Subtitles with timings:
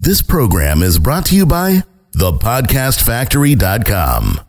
[0.00, 1.84] This program is brought to you by
[2.16, 4.40] thepodcastfactory.com.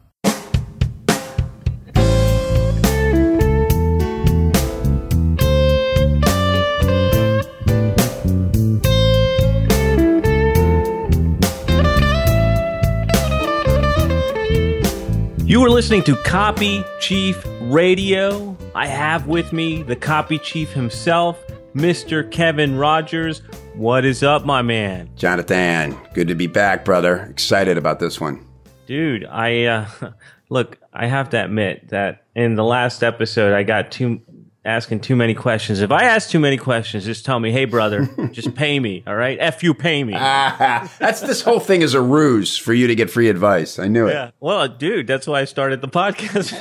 [15.45, 18.55] You are listening to Copy Chief Radio.
[18.75, 22.29] I have with me the Copy Chief himself, Mr.
[22.29, 23.41] Kevin Rogers.
[23.73, 25.09] What is up, my man?
[25.15, 27.25] Jonathan, good to be back, brother.
[27.31, 28.45] Excited about this one.
[28.85, 29.87] Dude, I uh,
[30.49, 30.77] look.
[30.93, 34.21] I have to admit that in the last episode, I got too
[34.65, 35.81] asking too many questions.
[35.81, 39.15] If I ask too many questions, just tell me, "Hey, brother, just pay me." All
[39.15, 40.13] right, f you, pay me.
[40.13, 43.79] That's this whole thing is a ruse for you to get free advice.
[43.79, 44.13] I knew it.
[44.13, 44.29] yeah.
[44.39, 46.53] Well, dude, that's why I started the podcast.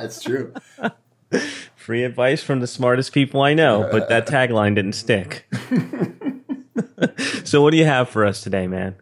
[0.00, 0.54] That's true.
[1.76, 5.46] Free advice from the smartest people I know, but that tagline didn't stick.
[7.44, 8.96] so, what do you have for us today, man?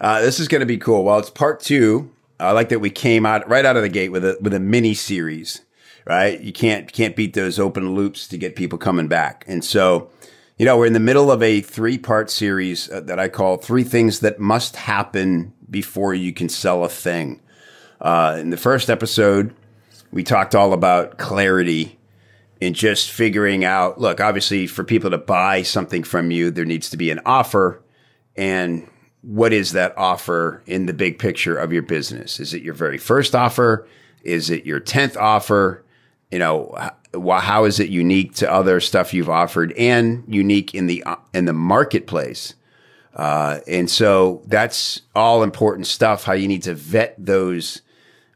[0.00, 1.04] Uh, this is going to be cool.
[1.04, 2.10] Well, it's part two.
[2.38, 4.60] I like that we came out right out of the gate with a with a
[4.60, 5.62] mini series.
[6.06, 6.40] Right?
[6.40, 9.44] You can't can't beat those open loops to get people coming back.
[9.46, 10.10] And so,
[10.58, 13.58] you know, we're in the middle of a three part series uh, that I call
[13.58, 17.40] three things that must happen before you can sell a thing.
[18.00, 19.54] Uh, in the first episode,
[20.12, 21.98] we talked all about clarity
[22.60, 26.90] and just figuring out look, obviously, for people to buy something from you, there needs
[26.90, 27.82] to be an offer.
[28.36, 28.88] And
[29.22, 32.40] what is that offer in the big picture of your business?
[32.40, 33.86] Is it your very first offer?
[34.22, 35.84] Is it your 10th offer?
[36.30, 41.04] You know, how is it unique to other stuff you've offered and unique in the,
[41.34, 42.54] in the marketplace?
[43.14, 47.82] Uh, and so that's all important stuff, how you need to vet those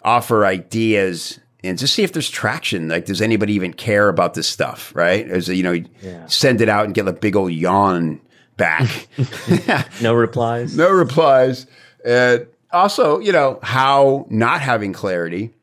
[0.02, 2.88] offer ideas and just see if there's traction.
[2.88, 4.94] Like, does anybody even care about this stuff?
[4.94, 5.28] Right?
[5.28, 5.82] As you know,
[6.26, 8.20] send it out and get a big old yawn
[8.56, 9.08] back.
[10.00, 10.76] No replies.
[10.76, 11.66] no replies.
[12.04, 15.54] And also, you know, how not having clarity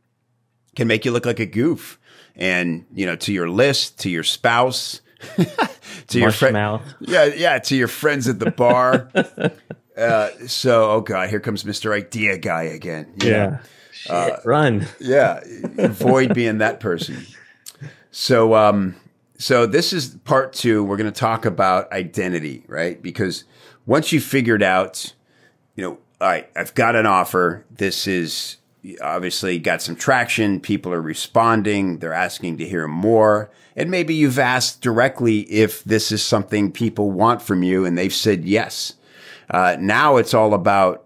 [0.75, 1.99] can make you look like a goof.
[2.35, 5.01] And, you know, to your list, to your spouse,
[6.07, 6.81] to your friend.
[7.01, 9.11] Yeah, yeah, to your friends at the bar.
[10.01, 11.93] Uh, so, oh God, here comes Mr.
[11.93, 13.13] Idea Guy again.
[13.21, 13.59] you know.
[13.91, 14.87] Shit, run.
[14.99, 15.41] Yeah,
[15.77, 17.25] avoid being that person.
[18.09, 18.95] So, um,
[19.37, 20.83] so this is part two.
[20.83, 23.01] We're going to talk about identity, right?
[23.01, 23.43] Because
[23.85, 25.13] once you figured out,
[25.75, 27.65] you know, all right, I've got an offer.
[27.71, 28.57] This is
[29.01, 30.59] obviously got some traction.
[30.59, 31.99] People are responding.
[31.99, 33.51] They're asking to hear more.
[33.75, 38.13] And maybe you've asked directly if this is something people want from you and they've
[38.13, 38.93] said yes.
[39.51, 41.05] Uh, now it's all about,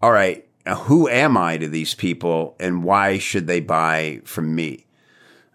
[0.00, 0.46] all right,
[0.84, 4.86] who am I to these people and why should they buy from me?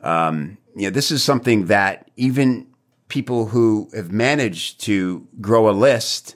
[0.01, 2.67] Um, you know, this is something that even
[3.07, 6.35] people who have managed to grow a list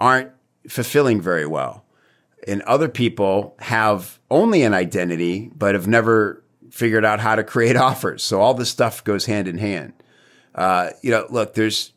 [0.00, 0.32] aren't
[0.68, 1.84] fulfilling very well.
[2.46, 7.76] And other people have only an identity, but have never figured out how to create
[7.76, 8.22] offers.
[8.22, 9.92] So all this stuff goes hand in hand.
[10.54, 11.92] Uh, you know, look, there's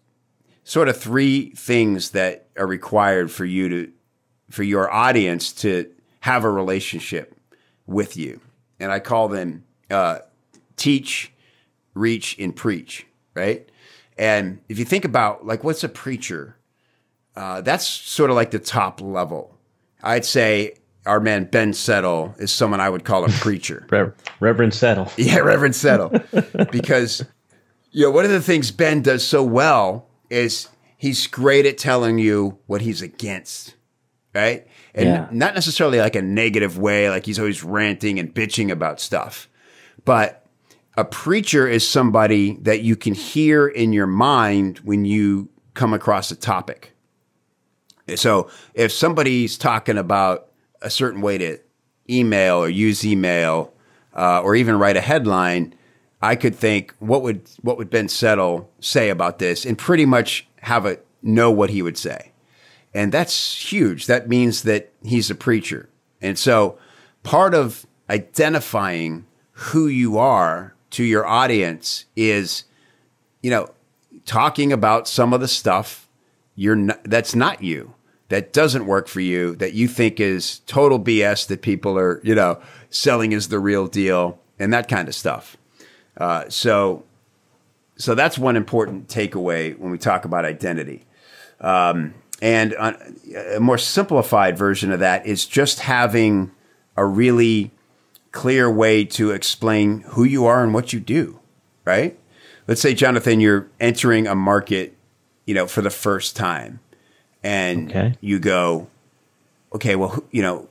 [0.63, 3.91] sort of three things that are required for you to,
[4.49, 5.89] for your audience to
[6.21, 7.37] have a relationship
[7.85, 8.39] with you.
[8.79, 10.19] And I call them, uh,
[10.75, 11.31] teach,
[11.93, 13.67] reach, and preach, right?
[14.17, 16.55] And if you think about like what's a preacher,
[17.35, 19.57] uh, that's sort of like the top level.
[20.01, 20.75] I'd say
[21.05, 23.87] our man Ben Settle is someone I would call a preacher.
[23.91, 25.11] Rev- Reverend Settle.
[25.17, 26.13] Yeah, Reverend Settle.
[26.71, 27.25] because,
[27.91, 30.67] you know, one of the things Ben does so well is
[30.97, 33.75] he's great at telling you what he's against,
[34.33, 34.67] right?
[34.95, 35.27] And Yeah.
[35.31, 39.47] not necessarily like a negative way, like he's always ranting and bitching about stuff.
[40.05, 40.45] But
[40.97, 46.31] a preacher is somebody that you can hear in your mind when you come across
[46.31, 46.93] a topic.
[48.15, 50.49] So if somebody's talking about
[50.81, 51.57] a certain way to
[52.09, 53.73] email or use email
[54.15, 55.73] uh, or even write a headline,
[56.23, 60.47] I could think what would what would Ben Settle say about this, and pretty much
[60.61, 62.31] have a know what he would say,
[62.93, 64.07] and that's huge.
[64.07, 65.89] That means that he's a preacher,
[66.21, 66.77] and so
[67.23, 72.63] part of identifying who you are to your audience is,
[73.41, 73.69] you know,
[74.25, 76.07] talking about some of the stuff
[76.55, 77.95] you're not, that's not you
[78.29, 82.33] that doesn't work for you that you think is total BS that people are you
[82.33, 85.57] know selling as the real deal and that kind of stuff.
[86.17, 87.03] Uh, so
[87.95, 91.05] so that's one important takeaway when we talk about identity.
[91.61, 93.17] Um, and on,
[93.55, 96.51] a more simplified version of that is just having
[96.97, 97.71] a really
[98.31, 101.39] clear way to explain who you are and what you do,
[101.85, 102.17] right?
[102.67, 104.95] let's say, Jonathan, you're entering a market,
[105.45, 106.79] you know, for the first time,
[107.43, 108.15] and Okay.
[108.21, 108.87] you go,
[109.73, 110.67] okay, well, you know,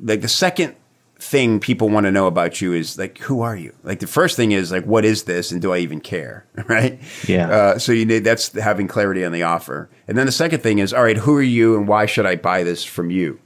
[0.00, 0.74] like the second
[1.18, 3.74] thing people want to know about you is like, who are you?
[3.82, 6.46] Like the first thing is like, what is this, and do I even care?
[6.68, 7.00] Right?
[7.26, 7.50] Yeah.
[7.50, 10.80] Uh, so you need that's having clarity on the offer, and then the second thing
[10.80, 13.40] is, all right, who are you, and why should I buy this from you?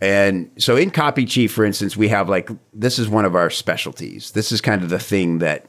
[0.00, 3.48] And so in Copy Chief, for instance, we have like this is one of our
[3.48, 4.32] specialties.
[4.32, 5.64] This is kind of the thing that,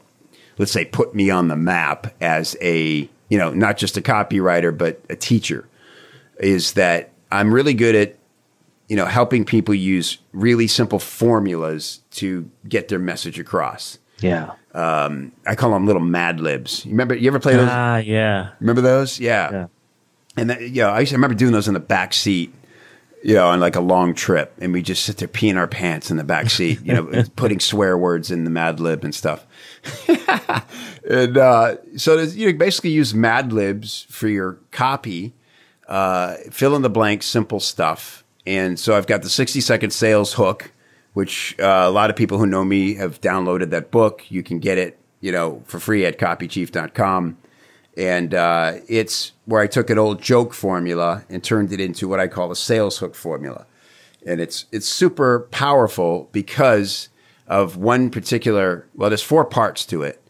[0.58, 4.76] let's say, put me on the map as a you know not just a copywriter
[4.76, 5.66] but a teacher.
[6.38, 8.15] Is that I'm really good at
[8.88, 13.98] you know helping people use really simple formulas to get their message across.
[14.20, 14.52] Yeah.
[15.46, 16.84] I call them little Mad Libs.
[16.84, 17.14] You remember?
[17.14, 17.68] You ever play those?
[17.70, 18.50] Ah, yeah.
[18.60, 19.18] Remember those?
[19.18, 19.50] Yeah.
[19.50, 19.66] Yeah.
[20.36, 22.52] And that, you know, I used to remember doing those in the back seat,
[23.22, 26.10] you know, on like a long trip, and we just sit there peeing our pants
[26.10, 29.46] in the back seat, you know, putting swear words in the Mad Lib and stuff.
[31.08, 35.32] and uh, so you know, basically use Mad Libs for your copy,
[35.88, 38.22] uh, fill in the blanks, simple stuff.
[38.46, 40.70] And so I've got the 60 second sales hook,
[41.14, 44.30] which uh, a lot of people who know me have downloaded that book.
[44.30, 47.36] You can get it, you know, for free at copychief.com
[47.96, 52.20] and uh, it's where I took an old joke formula and turned it into what
[52.20, 53.66] I call a sales hook formula,
[54.26, 57.08] and it's it's super powerful because
[57.46, 58.86] of one particular.
[58.94, 60.22] Well, there's four parts to it,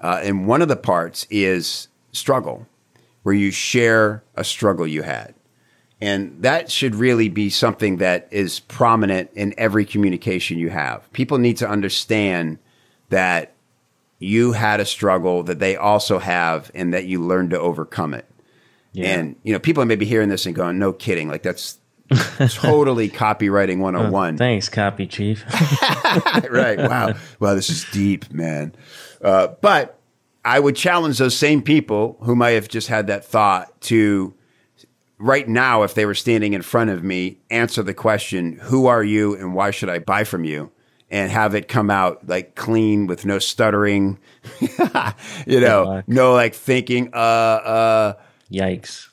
[0.00, 2.66] uh, and one of the parts is struggle,
[3.22, 5.34] where you share a struggle you had,
[6.02, 11.10] and that should really be something that is prominent in every communication you have.
[11.12, 12.58] People need to understand
[13.10, 13.52] that
[14.18, 18.26] you had a struggle that they also have and that you learned to overcome it.
[18.90, 19.10] Yeah.
[19.10, 21.28] And, you know, people may be hearing this and going, no kidding.
[21.28, 21.78] Like that's
[22.48, 24.38] totally copywriting 101.
[24.38, 25.44] Thanks, copy chief.
[26.50, 26.78] right.
[26.78, 27.14] Wow.
[27.38, 27.54] Wow.
[27.54, 28.74] This is deep, man.
[29.22, 30.00] Uh, but
[30.44, 34.34] I would challenge those same people who might have just had that thought to
[35.22, 39.04] right now, if they were standing in front of me, answer the question, who are
[39.04, 40.70] you and why should I buy from you?
[41.10, 44.18] And have it come out like clean with no stuttering,
[45.46, 48.12] you know, no like thinking, uh, uh,
[48.50, 49.08] Yikes.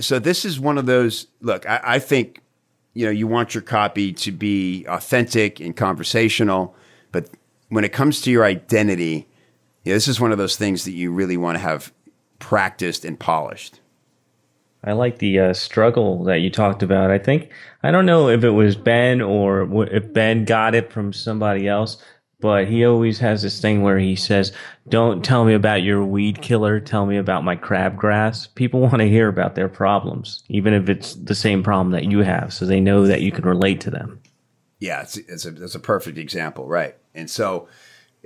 [0.00, 2.42] so this is one of those look I, I think
[2.92, 6.76] you know you want your copy to be authentic and conversational
[7.10, 7.30] but
[7.70, 9.26] when it comes to your identity
[9.84, 11.90] yeah, this is one of those things that you really want to have
[12.38, 13.80] practiced and polished
[14.84, 17.10] I like the uh, struggle that you talked about.
[17.10, 17.50] I think
[17.82, 21.68] I don't know if it was Ben or w- if Ben got it from somebody
[21.68, 22.02] else,
[22.40, 24.52] but he always has this thing where he says,
[24.88, 26.80] "Don't tell me about your weed killer.
[26.80, 31.14] Tell me about my crabgrass." People want to hear about their problems, even if it's
[31.14, 34.20] the same problem that you have, so they know that you can relate to them.
[34.80, 37.68] yeah it's, it's, a, it's a perfect example right and so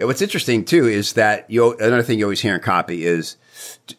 [0.00, 3.36] what's interesting too is that you another thing you always hear in copy is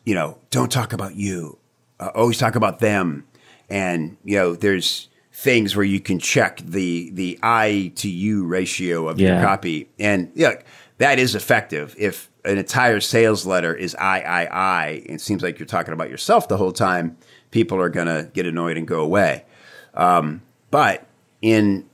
[0.05, 1.59] you know don't talk about you
[1.99, 3.25] uh, always talk about them.
[3.69, 9.07] And you know there's things where you can check the the i to you ratio
[9.07, 9.89] of your copy.
[9.99, 10.61] And yeah
[10.97, 11.95] that is effective.
[11.97, 16.09] If an entire sales letter is i i i it seems like you're talking about
[16.09, 17.17] yourself the whole time
[17.51, 19.45] people are going to get annoyed and go away.
[19.93, 20.41] Um,
[20.71, 21.07] but
[21.41, 21.89] in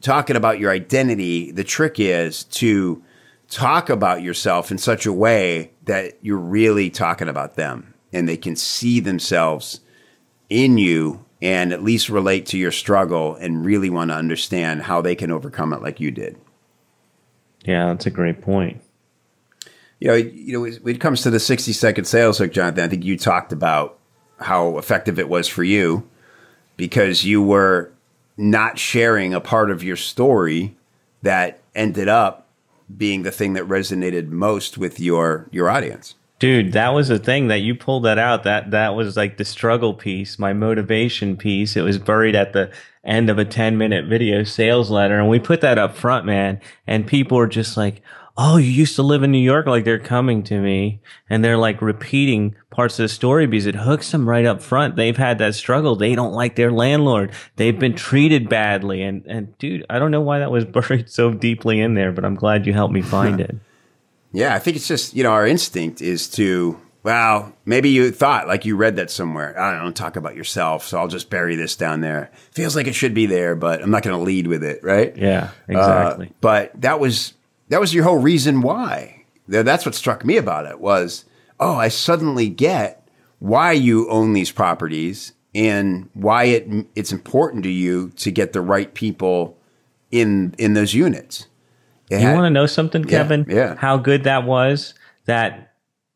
[0.00, 3.02] talking about your identity, the trick is to
[3.48, 8.36] talk about yourself in such a way that you're really talking about them and they
[8.36, 9.80] can see themselves
[10.48, 15.02] in you and at least relate to your struggle and really want to understand how
[15.02, 16.38] they can overcome it like you did.
[17.64, 18.82] Yeah, that's a great point.
[19.98, 22.88] You know, you know, when it comes to the 60 second sales hook, Jonathan, I
[22.88, 23.98] think you talked about
[24.40, 26.08] how effective it was for you
[26.76, 27.92] because you were
[28.36, 30.76] not sharing a part of your story
[31.22, 32.48] that ended up
[32.94, 36.14] being the thing that resonated most with your your audience.
[36.44, 38.42] Dude, that was the thing that you pulled that out.
[38.42, 41.74] That that was like the struggle piece, my motivation piece.
[41.74, 42.70] It was buried at the
[43.02, 45.18] end of a 10 minute video sales letter.
[45.18, 46.60] And we put that up front, man.
[46.86, 48.02] And people are just like,
[48.36, 49.64] Oh, you used to live in New York.
[49.64, 53.76] Like they're coming to me and they're like repeating parts of the story because it
[53.76, 54.96] hooks them right up front.
[54.96, 55.96] They've had that struggle.
[55.96, 57.32] They don't like their landlord.
[57.56, 59.02] They've been treated badly.
[59.02, 62.26] And, and dude, I don't know why that was buried so deeply in there, but
[62.26, 63.56] I'm glad you helped me find it.
[64.34, 68.48] Yeah, I think it's just, you know, our instinct is to, well, maybe you thought
[68.48, 69.58] like you read that somewhere.
[69.58, 72.30] I don't know, talk about yourself, so I'll just bury this down there.
[72.50, 75.16] Feels like it should be there, but I'm not going to lead with it, right?
[75.16, 76.32] Yeah, Uh, exactly.
[76.40, 77.34] but that was
[77.68, 79.24] that was your whole reason why.
[79.48, 81.24] That's what struck me about it was,
[81.60, 87.70] oh, I suddenly get why you own these properties and why it it's important to
[87.70, 89.56] you to get the right people
[90.10, 91.46] in in those units.
[92.10, 93.46] It You want to know something, Kevin?
[93.48, 93.76] yeah.
[93.76, 94.94] How good that was?
[95.26, 95.72] That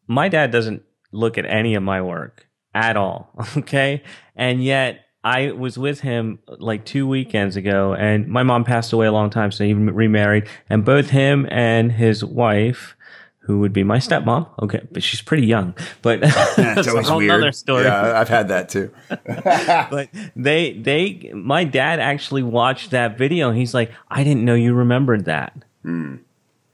[0.07, 3.31] my dad doesn't look at any of my work at all.
[3.57, 4.03] Okay.
[4.37, 9.07] And yet I was with him like two weekends ago and my mom passed away
[9.07, 9.51] a long time.
[9.51, 12.95] So he remarried and both him and his wife,
[13.41, 14.47] who would be my stepmom.
[14.63, 15.75] Okay, but she's pretty young.
[16.03, 16.21] But
[16.57, 17.31] that's a whole weird.
[17.33, 17.85] other story.
[17.85, 18.93] Yeah, I've had that too.
[19.09, 23.49] but they, they, my dad actually watched that video.
[23.49, 25.65] and He's like, I didn't know you remembered that.
[25.85, 26.21] Mm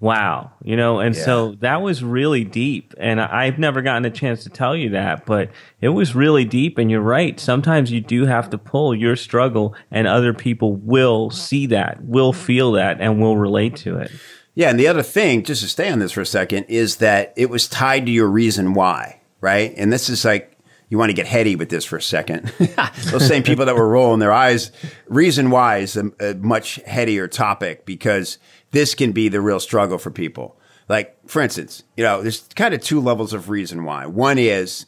[0.04, 1.24] wow you know and yeah.
[1.24, 5.24] so that was really deep and i've never gotten a chance to tell you that
[5.24, 9.16] but it was really deep and you're right sometimes you do have to pull your
[9.16, 14.10] struggle and other people will see that will feel that and will relate to it
[14.54, 17.32] yeah and the other thing just to stay on this for a second is that
[17.34, 20.50] it was tied to your reason why right and this is like
[20.90, 22.52] you want to get heady with this for a second.
[23.06, 24.70] Those same people that were rolling their eyes.
[25.08, 28.38] Reason why is a, a much headier topic because
[28.74, 30.58] this can be the real struggle for people.
[30.88, 34.04] Like, for instance, you know, there's kind of two levels of reason why.
[34.06, 34.86] One is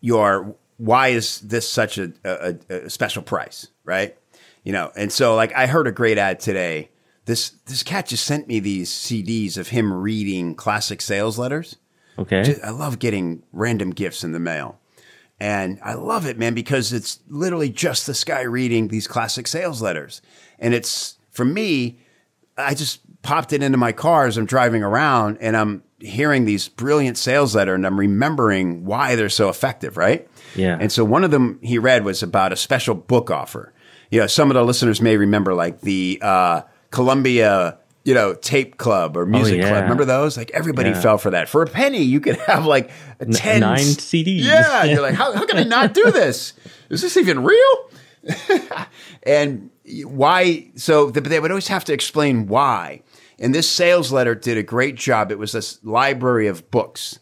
[0.00, 4.16] your why is this such a, a, a special price, right?
[4.62, 6.90] You know, and so like I heard a great ad today.
[7.26, 11.76] This this cat just sent me these CDs of him reading classic sales letters.
[12.18, 14.78] Okay, just, I love getting random gifts in the mail.
[15.40, 19.82] And I love it, man, because it's literally just this guy reading these classic sales
[19.82, 20.22] letters.
[20.60, 21.98] And it's, for me,
[22.56, 26.68] I just popped it into my car as I'm driving around and I'm hearing these
[26.68, 30.28] brilliant sales letter and I'm remembering why they're so effective, right?
[30.54, 30.76] Yeah.
[30.78, 33.72] And so one of them he read was about a special book offer.
[34.10, 38.76] You know, some of the listeners may remember like the uh, Columbia, you know, tape
[38.76, 39.68] club or oh, music oh, yeah.
[39.70, 39.82] club.
[39.84, 40.36] Remember those?
[40.36, 41.00] Like everybody yeah.
[41.00, 41.48] fell for that.
[41.48, 42.90] For a penny, you could have like
[43.20, 44.42] a 10 nine CDs.
[44.42, 44.84] Yeah.
[44.84, 46.52] you're like, how, how can I not do this?
[46.90, 47.90] Is this even real?
[49.22, 49.70] and
[50.04, 50.70] why?
[50.76, 53.02] So but they would always have to explain why.
[53.38, 55.30] And this sales letter did a great job.
[55.30, 57.18] It was this library of books,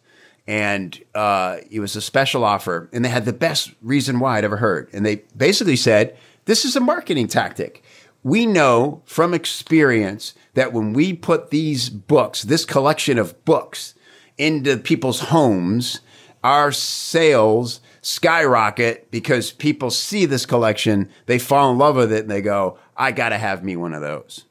[0.46, 4.44] and uh, it was a special offer, and they had the best reason why I'd
[4.44, 4.88] ever heard.
[4.92, 7.82] And they basically said, "This is a marketing tactic.
[8.22, 13.94] We know from experience that when we put these books, this collection of books,
[14.36, 16.00] into people's homes,
[16.44, 22.30] our sales." skyrocket because people see this collection, they fall in love with it, and
[22.30, 24.44] they go, I got to have me one of those.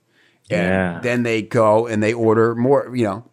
[0.52, 1.00] And yeah.
[1.02, 3.26] then they go and they order more, you know.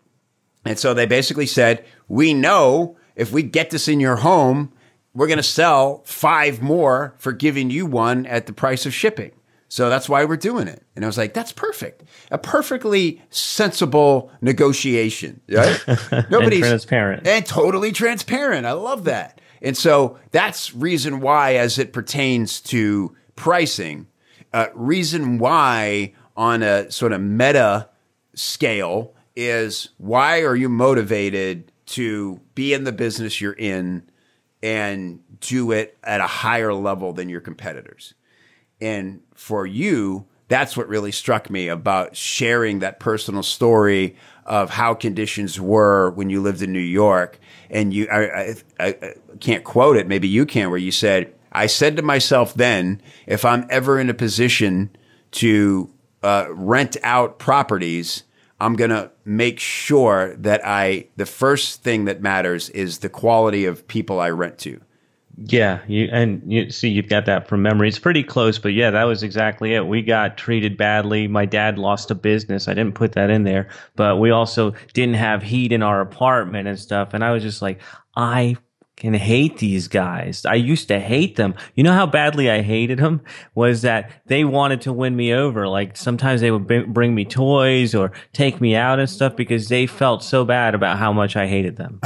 [0.65, 4.73] And so they basically said, We know if we get this in your home,
[5.15, 9.33] we're going to sell five more for giving you one at the price of shipping.
[9.69, 10.83] So that's why we're doing it.
[10.97, 12.05] And I was like, that's perfect.
[12.31, 15.81] A perfectly sensible negotiation, right?
[16.31, 17.27] Nobody's and transparent.
[17.27, 18.67] And totally transparent.
[18.67, 19.41] I love that.
[19.61, 24.07] And so that's reason why, as it pertains to pricing,
[24.53, 27.89] uh, reason why on a sort of meta
[28.33, 34.09] scale is why are you motivated to be in the business you're in
[34.63, 38.15] and do it at a higher level than your competitors?
[38.81, 44.17] And for you, that's what really struck me about sharing that personal story
[44.47, 47.41] of how conditions were when you lived in New York.
[47.69, 50.07] And you, I, I, I can't quote it.
[50.07, 54.09] Maybe you can, where you said, I said to myself then, if I'm ever in
[54.09, 54.91] a position
[55.33, 58.25] to uh, rent out properties,
[58.61, 63.65] I'm going to make sure that I, the first thing that matters is the quality
[63.65, 64.81] of people I rent to.
[65.45, 67.87] Yeah, you and you see you've got that from memory.
[67.87, 69.87] It's pretty close, but yeah, that was exactly it.
[69.87, 71.29] We got treated badly.
[71.29, 72.67] My dad lost a business.
[72.67, 76.67] I didn't put that in there, but we also didn't have heat in our apartment
[76.67, 77.15] and stuff.
[77.15, 77.81] And I was just like,
[78.17, 78.57] I
[78.99, 80.45] can hate these guys.
[80.45, 81.55] I used to hate them.
[81.77, 83.21] You know how badly I hated them
[83.55, 85.69] was that they wanted to win me over.
[85.69, 89.87] Like sometimes they would bring me toys or take me out and stuff because they
[89.87, 92.01] felt so bad about how much I hated them.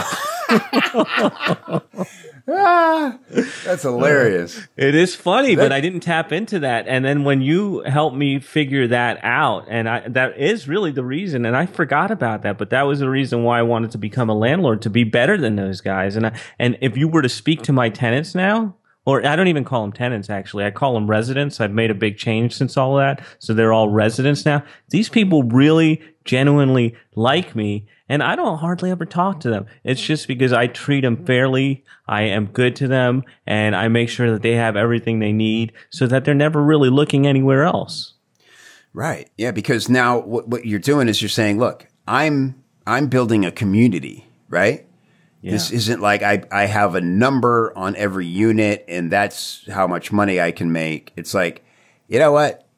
[2.49, 3.19] ah,
[3.65, 4.67] that's hilarious.
[4.77, 6.87] It is funny, that, but I didn't tap into that.
[6.89, 11.05] And then when you helped me figure that out, and I, that is really the
[11.05, 13.99] reason, and I forgot about that, but that was the reason why I wanted to
[13.99, 16.17] become a landlord to be better than those guys.
[16.17, 19.49] And I, and if you were to speak to my tenants now, or I don't
[19.49, 20.65] even call them tenants actually.
[20.65, 21.61] I call them residents.
[21.61, 23.21] I've made a big change since all that.
[23.41, 24.63] So they're all residents now.
[24.91, 29.65] These people really genuinely like me and I don't hardly ever talk to them.
[29.85, 31.83] It's just because I treat them fairly.
[32.07, 35.73] I am good to them and I make sure that they have everything they need
[35.89, 38.13] so that they're never really looking anywhere else.
[38.93, 39.31] Right.
[39.39, 39.51] Yeah.
[39.51, 44.27] Because now what, what you're doing is you're saying, look, I'm, I'm building a community,
[44.51, 44.87] right?
[45.41, 45.53] Yeah.
[45.53, 50.13] This isn't like I, I have a number on every unit and that's how much
[50.13, 51.15] money I can make.
[51.17, 51.65] It's like,
[52.09, 52.69] you know what?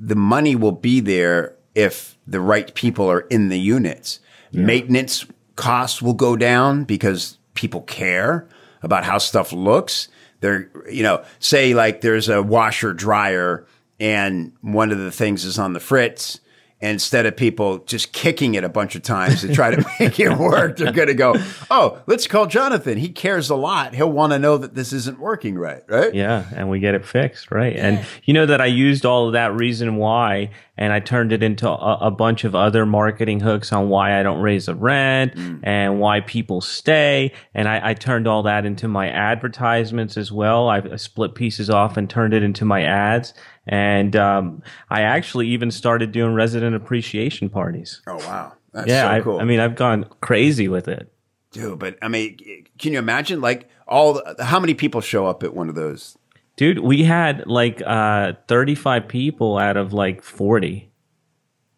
[0.00, 4.18] The money will be there if the right people are in the units.
[4.50, 4.62] Yeah.
[4.62, 5.26] Maintenance
[5.56, 8.48] costs will go down because people care
[8.82, 10.08] about how stuff looks.
[10.40, 13.66] They're, you know, say like there's a washer dryer
[13.98, 16.40] and one of the things is on the fritz
[16.80, 20.36] instead of people just kicking it a bunch of times to try to make it
[20.36, 21.34] work, they're going to go,
[21.70, 22.98] Oh, let's call Jonathan.
[22.98, 23.94] He cares a lot.
[23.94, 25.82] He'll want to know that this isn't working right.
[25.88, 26.14] Right.
[26.14, 26.46] Yeah.
[26.54, 27.50] And we get it fixed.
[27.50, 27.74] Right.
[27.74, 27.86] Yeah.
[27.86, 31.42] And you know that I used all of that reason why and I turned it
[31.42, 35.34] into a, a, bunch of other marketing hooks on why I don't raise the rent
[35.34, 35.60] mm.
[35.62, 37.32] and why people stay.
[37.54, 40.70] And I, I, turned all that into my advertisements as well.
[40.70, 43.34] I split pieces off and turned it into my ads.
[43.70, 48.02] And um, I actually even started doing resident appreciation parties.
[48.04, 49.38] Oh wow, that's yeah, so cool.
[49.38, 51.12] I, I mean, I've gone crazy with it,
[51.52, 51.78] dude.
[51.78, 52.36] But I mean,
[52.80, 56.18] can you imagine like all the, how many people show up at one of those?
[56.56, 60.90] Dude, we had like uh, 35 people out of like 40.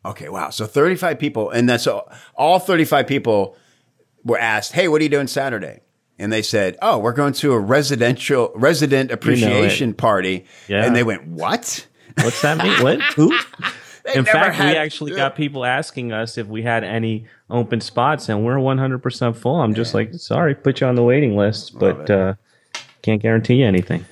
[0.06, 0.48] Okay, wow.
[0.48, 3.54] So 35 people, and that's so all 35 people
[4.24, 5.80] were asked, "Hey, what are you doing Saturday?"
[6.18, 10.84] And they said, "Oh, we're going to a residential resident appreciation you know party." Yeah.
[10.84, 11.86] And they went, "What?
[12.22, 12.82] What's that mean?
[12.82, 13.00] what?
[13.14, 13.36] Who?"
[14.14, 18.28] In fact, had, we actually got people asking us if we had any open spots,
[18.28, 19.60] and we're 100% full.
[19.60, 19.76] I'm yeah.
[19.76, 22.34] just like, sorry, put you on the waiting list, but uh,
[23.02, 24.04] can't guarantee you anything.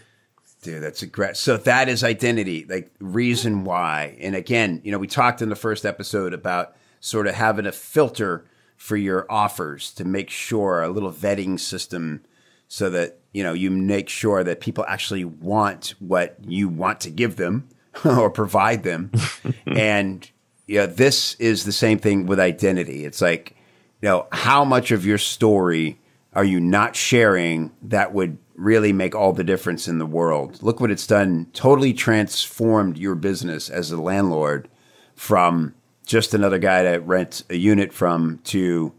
[0.62, 1.36] Dude, that's a great.
[1.36, 4.16] So that is identity, like reason why.
[4.20, 7.72] And again, you know, we talked in the first episode about sort of having a
[7.72, 8.44] filter
[8.80, 12.22] for your offers to make sure a little vetting system
[12.66, 17.10] so that you know you make sure that people actually want what you want to
[17.10, 17.68] give them
[18.04, 19.12] or provide them.
[19.66, 20.28] And
[20.66, 23.04] you know, this is the same thing with identity.
[23.04, 23.54] It's like
[24.00, 26.00] you know how much of your story
[26.32, 30.62] are you not sharing that would really make all the difference in the world?
[30.62, 31.48] Look what it's done.
[31.52, 34.70] Totally transformed your business as a landlord
[35.14, 35.74] from
[36.10, 38.92] just another guy to rent a unit from to,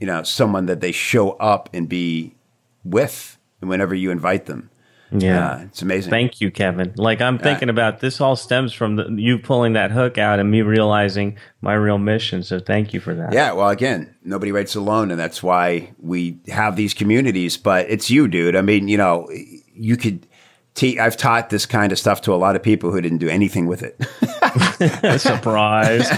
[0.00, 2.34] you know, someone that they show up and be
[2.84, 4.68] with whenever you invite them.
[5.10, 6.10] Yeah, uh, it's amazing.
[6.10, 6.92] Thank you, Kevin.
[6.96, 10.38] Like I'm thinking uh, about this, all stems from the, you pulling that hook out
[10.38, 12.42] and me realizing my real mission.
[12.42, 13.32] So thank you for that.
[13.32, 13.52] Yeah.
[13.52, 17.56] Well, again, nobody writes alone, and that's why we have these communities.
[17.56, 18.54] But it's you, dude.
[18.54, 19.30] I mean, you know,
[19.72, 20.26] you could
[20.74, 23.28] te- I've taught this kind of stuff to a lot of people who didn't do
[23.28, 23.98] anything with it.
[24.80, 26.08] A surprise.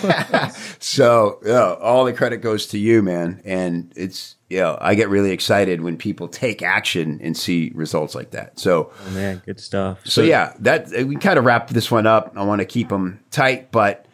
[0.79, 3.40] so, yeah, all the credit goes to you, man.
[3.44, 8.14] And it's, you know, I get really excited when people take action and see results
[8.14, 8.59] like that.
[8.59, 10.00] So, oh, man, good stuff.
[10.05, 12.33] So, so yeah, that uh, we kind of wrap this one up.
[12.37, 14.07] I want to keep them tight, but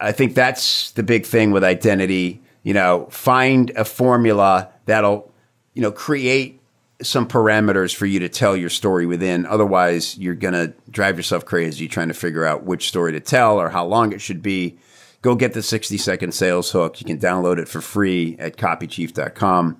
[0.00, 2.42] I think that's the big thing with identity.
[2.62, 5.32] You know, find a formula that'll,
[5.74, 6.59] you know, create
[7.02, 9.46] some parameters for you to tell your story within.
[9.46, 13.60] Otherwise, you're going to drive yourself crazy trying to figure out which story to tell
[13.60, 14.78] or how long it should be.
[15.22, 17.00] Go get the 60 second sales hook.
[17.00, 19.78] You can download it for free at copychief.com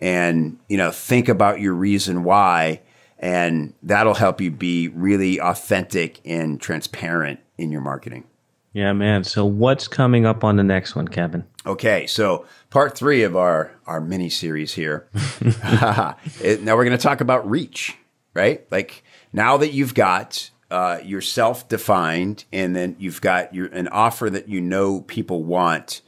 [0.00, 2.80] and, you know, think about your reason why
[3.22, 8.24] and that'll help you be really authentic and transparent in your marketing.
[8.72, 9.22] Yeah, man.
[9.22, 11.44] So what's coming up on the next one, Kevin?
[11.64, 15.06] Okay, so part three of our our mini series here.
[15.62, 17.96] now we're going to talk about reach,
[18.34, 18.66] right?
[18.70, 24.28] Like now that you've got uh, yourself defined, and then you've got your an offer
[24.30, 26.00] that you know people want.